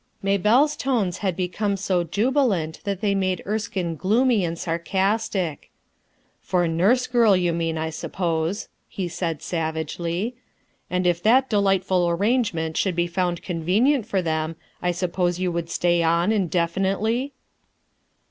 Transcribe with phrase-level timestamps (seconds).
[0.23, 5.69] May belle's tones had become so jubilant that they made Erskine gloomy and sarcastic.
[6.41, 10.33] "For nurse girl you mean, I suppose/* he said savagelj\
[10.89, 14.89] "And if that delightful arrange REXUXCLATlox m ent should bo found convenient for them i
[14.91, 17.33] suppose you would stay on indefinitely?"